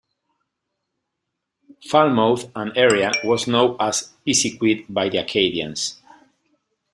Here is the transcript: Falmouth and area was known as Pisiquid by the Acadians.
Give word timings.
Falmouth 1.87 2.49
and 2.55 2.75
area 2.75 3.11
was 3.23 3.45
known 3.45 3.77
as 3.79 4.11
Pisiquid 4.25 4.87
by 4.89 5.09
the 5.09 5.19
Acadians. 5.19 6.01